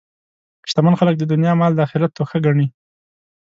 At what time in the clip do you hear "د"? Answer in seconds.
1.17-1.23, 1.75-1.79